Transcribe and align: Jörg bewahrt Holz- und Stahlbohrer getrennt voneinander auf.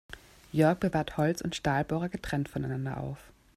Jörg 0.51 0.79
bewahrt 0.79 1.17
Holz- 1.17 1.41
und 1.43 1.55
Stahlbohrer 1.55 2.09
getrennt 2.09 2.49
voneinander 2.49 2.97
auf. 2.97 3.19